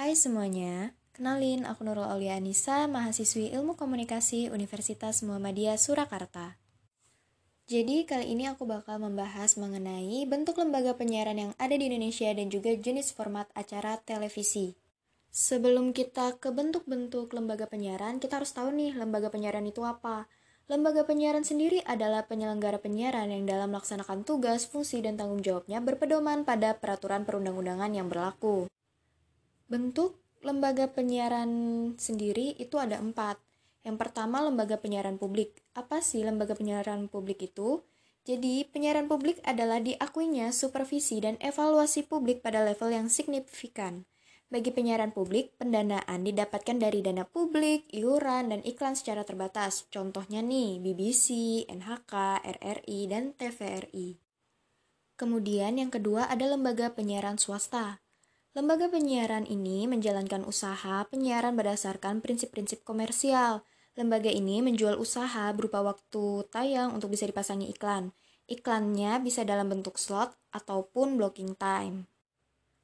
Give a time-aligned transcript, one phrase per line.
[0.00, 6.56] Hai semuanya, kenalin aku Nurul Aulia Anissa, mahasiswi Ilmu Komunikasi Universitas Muhammadiyah Surakarta.
[7.68, 12.48] Jadi kali ini aku bakal membahas mengenai bentuk lembaga penyiaran yang ada di Indonesia dan
[12.48, 14.72] juga jenis format acara televisi.
[15.28, 20.32] Sebelum kita ke bentuk-bentuk lembaga penyiaran, kita harus tahu nih lembaga penyiaran itu apa.
[20.64, 26.48] Lembaga penyiaran sendiri adalah penyelenggara penyiaran yang dalam melaksanakan tugas, fungsi, dan tanggung jawabnya berpedoman
[26.48, 28.64] pada peraturan perundang-undangan yang berlaku.
[29.70, 31.52] Bentuk lembaga penyiaran
[31.94, 33.38] sendiri itu ada empat.
[33.86, 35.62] Yang pertama, lembaga penyiaran publik.
[35.78, 37.86] Apa sih lembaga penyiaran publik itu?
[38.26, 44.10] Jadi, penyiaran publik adalah diakuinya supervisi dan evaluasi publik pada level yang signifikan.
[44.50, 49.86] Bagi penyiaran publik, pendanaan didapatkan dari dana publik, iuran, dan iklan secara terbatas.
[49.94, 54.18] Contohnya nih, BBC, NHK, RRI, dan TVRI.
[55.14, 58.02] Kemudian yang kedua ada lembaga penyiaran swasta.
[58.50, 63.62] Lembaga penyiaran ini menjalankan usaha penyiaran berdasarkan prinsip-prinsip komersial.
[63.94, 68.10] Lembaga ini menjual usaha berupa waktu tayang untuk bisa dipasangi iklan.
[68.50, 72.10] Iklannya bisa dalam bentuk slot ataupun blocking time.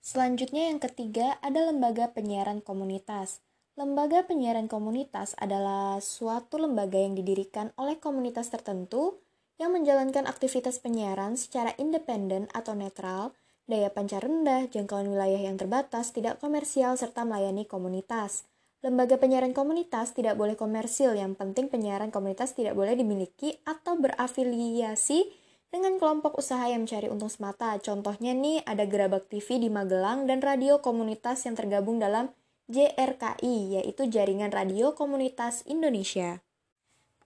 [0.00, 3.44] Selanjutnya yang ketiga ada lembaga penyiaran komunitas.
[3.76, 9.20] Lembaga penyiaran komunitas adalah suatu lembaga yang didirikan oleh komunitas tertentu
[9.60, 13.36] yang menjalankan aktivitas penyiaran secara independen atau netral
[13.70, 18.44] daya pancar rendah, jangkauan wilayah yang terbatas, tidak komersial, serta melayani komunitas.
[18.82, 25.30] Lembaga penyiaran komunitas tidak boleh komersil, yang penting penyiaran komunitas tidak boleh dimiliki atau berafiliasi
[25.70, 27.78] dengan kelompok usaha yang mencari untung semata.
[27.78, 32.34] Contohnya nih ada Gerabak TV di Magelang dan radio komunitas yang tergabung dalam
[32.70, 36.42] JRKI, yaitu Jaringan Radio Komunitas Indonesia.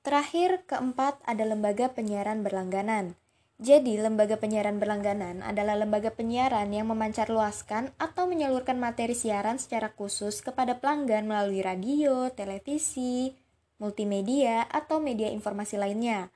[0.04, 3.16] Terakhir, keempat ada lembaga penyiaran berlangganan.
[3.62, 10.42] Jadi, lembaga penyiaran berlangganan adalah lembaga penyiaran yang memancarluaskan atau menyalurkan materi siaran secara khusus
[10.42, 13.30] kepada pelanggan melalui radio, televisi,
[13.78, 16.34] multimedia, atau media informasi lainnya.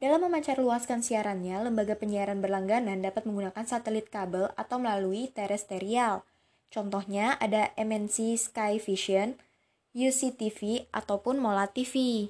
[0.00, 6.24] Dalam memancarluaskan siarannya, lembaga penyiaran berlangganan dapat menggunakan satelit kabel atau melalui terestrial.
[6.72, 9.36] Contohnya ada MNC Sky Vision,
[9.92, 12.28] UCTV, ataupun Mola TV.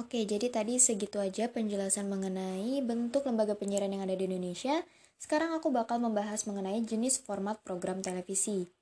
[0.00, 4.80] Oke, jadi tadi segitu aja penjelasan mengenai bentuk lembaga penyiaran yang ada di Indonesia.
[5.20, 8.72] Sekarang aku bakal membahas mengenai jenis format program televisi.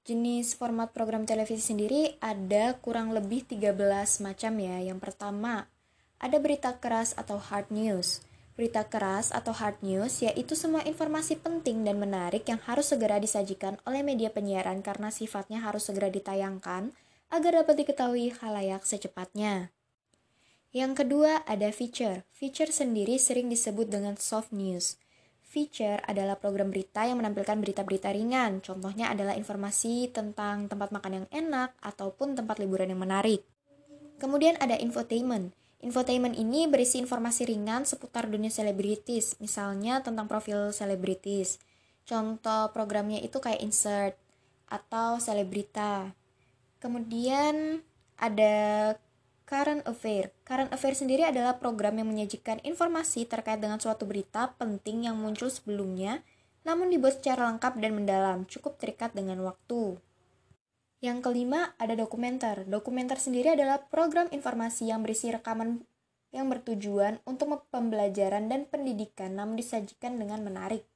[0.00, 3.76] Jenis format program televisi sendiri ada kurang lebih 13
[4.24, 4.80] macam ya.
[4.80, 5.68] Yang pertama,
[6.16, 8.24] ada berita keras atau hard news.
[8.56, 13.76] Berita keras atau hard news yaitu semua informasi penting dan menarik yang harus segera disajikan
[13.84, 16.96] oleh media penyiaran karena sifatnya harus segera ditayangkan
[17.28, 19.68] agar dapat diketahui halayak secepatnya.
[20.70, 22.22] Yang kedua ada feature.
[22.30, 25.02] Feature sendiri sering disebut dengan soft news.
[25.50, 28.62] Feature adalah program berita yang menampilkan berita-berita ringan.
[28.62, 33.42] Contohnya adalah informasi tentang tempat makan yang enak ataupun tempat liburan yang menarik.
[34.22, 35.50] Kemudian ada infotainment.
[35.82, 41.58] Infotainment ini berisi informasi ringan seputar dunia selebritis, misalnya tentang profil selebritis.
[42.06, 44.14] Contoh programnya itu kayak insert
[44.70, 46.14] atau selebrita.
[46.78, 47.82] Kemudian
[48.22, 48.94] ada
[49.50, 50.30] Current Affair.
[50.46, 55.50] Current Affair sendiri adalah program yang menyajikan informasi terkait dengan suatu berita penting yang muncul
[55.50, 56.22] sebelumnya,
[56.62, 59.98] namun dibuat secara lengkap dan mendalam, cukup terikat dengan waktu.
[61.02, 62.62] Yang kelima, ada dokumenter.
[62.62, 65.82] Dokumenter sendiri adalah program informasi yang berisi rekaman
[66.30, 70.86] yang bertujuan untuk pembelajaran dan pendidikan, namun disajikan dengan menarik.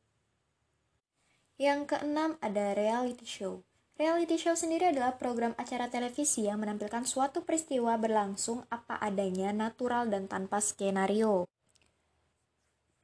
[1.58, 3.66] Yang keenam, ada reality show.
[3.94, 10.10] Reality show sendiri adalah program acara televisi yang menampilkan suatu peristiwa berlangsung apa adanya, natural
[10.10, 11.46] dan tanpa skenario.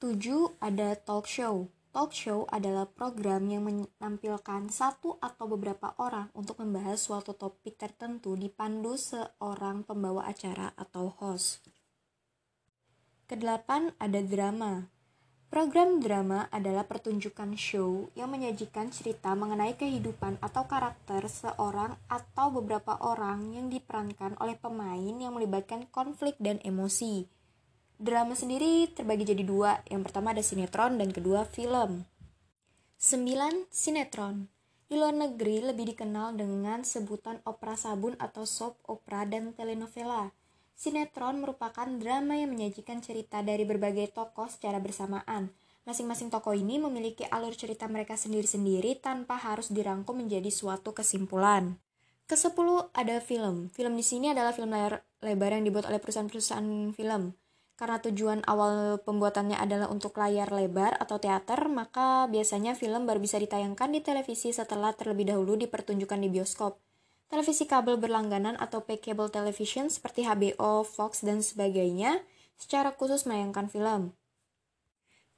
[0.03, 0.59] 7.
[0.59, 1.71] Ada talk show.
[1.95, 8.35] Talk show adalah program yang menampilkan satu atau beberapa orang untuk membahas suatu topik tertentu
[8.35, 11.71] dipandu seorang pembawa acara atau host.
[13.31, 14.91] Kedelapan ada drama.
[15.51, 22.95] Program drama adalah pertunjukan show yang menyajikan cerita mengenai kehidupan atau karakter seorang atau beberapa
[23.03, 27.27] orang yang diperankan oleh pemain yang melibatkan konflik dan emosi.
[27.99, 32.07] Drama sendiri terbagi jadi dua, yang pertama ada sinetron dan kedua film.
[33.03, 33.75] 9.
[33.75, 34.47] Sinetron
[34.87, 40.31] Di luar negeri lebih dikenal dengan sebutan opera sabun atau soap opera dan telenovela.
[40.81, 45.53] Sinetron merupakan drama yang menyajikan cerita dari berbagai tokoh secara bersamaan.
[45.85, 51.77] Masing-masing tokoh ini memiliki alur cerita mereka sendiri-sendiri tanpa harus dirangkum menjadi suatu kesimpulan.
[52.25, 53.69] Kesepuluh ada film.
[53.77, 57.37] Film di sini adalah film layar lebar yang dibuat oleh perusahaan-perusahaan film.
[57.81, 63.41] karena tujuan awal pembuatannya adalah untuk layar lebar atau teater, maka biasanya film baru bisa
[63.41, 66.77] ditayangkan di televisi setelah terlebih dahulu dipertunjukkan di bioskop.
[67.31, 72.27] Televisi kabel berlangganan atau pay cable television seperti HBO, Fox, dan sebagainya
[72.59, 74.19] secara khusus menayangkan film.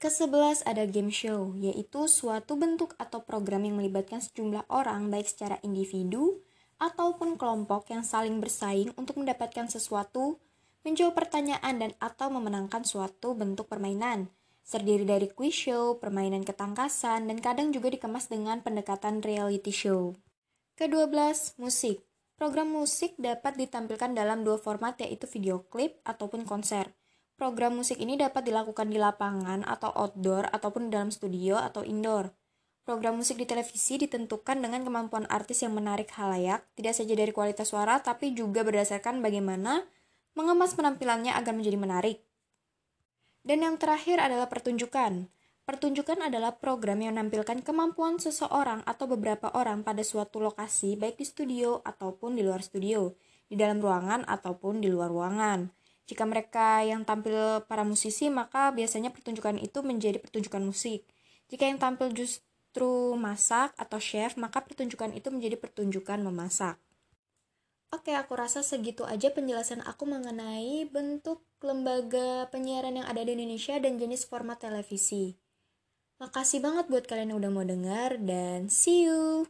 [0.00, 5.60] Kesebelas ada game show, yaitu suatu bentuk atau program yang melibatkan sejumlah orang baik secara
[5.60, 6.40] individu
[6.80, 10.40] ataupun kelompok yang saling bersaing untuk mendapatkan sesuatu
[10.82, 14.32] menjawab pertanyaan dan atau memenangkan suatu bentuk permainan.
[14.64, 20.16] Terdiri dari quiz show, permainan ketangkasan, dan kadang juga dikemas dengan pendekatan reality show.
[20.82, 22.02] Kedua-belas, musik.
[22.34, 26.90] Program musik dapat ditampilkan dalam dua format yaitu video klip ataupun konser.
[27.38, 32.34] Program musik ini dapat dilakukan di lapangan atau outdoor ataupun dalam studio atau indoor.
[32.82, 37.70] Program musik di televisi ditentukan dengan kemampuan artis yang menarik halayak, tidak saja dari kualitas
[37.70, 39.86] suara tapi juga berdasarkan bagaimana
[40.34, 42.18] mengemas penampilannya agar menjadi menarik.
[43.46, 45.30] Dan yang terakhir adalah pertunjukan.
[45.62, 51.26] Pertunjukan adalah program yang menampilkan kemampuan seseorang atau beberapa orang pada suatu lokasi, baik di
[51.26, 53.14] studio ataupun di luar studio,
[53.46, 55.70] di dalam ruangan ataupun di luar ruangan.
[56.10, 61.06] Jika mereka yang tampil para musisi, maka biasanya pertunjukan itu menjadi pertunjukan musik.
[61.46, 66.74] Jika yang tampil justru masak atau chef, maka pertunjukan itu menjadi pertunjukan memasak.
[67.92, 73.76] Oke, aku rasa segitu aja penjelasan aku mengenai bentuk lembaga penyiaran yang ada di Indonesia
[73.78, 75.41] dan jenis format televisi.
[76.22, 79.42] Makasih banget buat kalian yang udah mau dengar dan see you.